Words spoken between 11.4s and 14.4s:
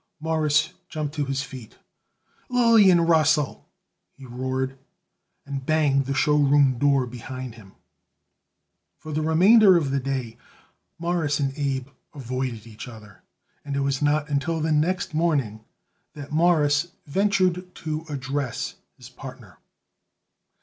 Abe avoided each other, and it was not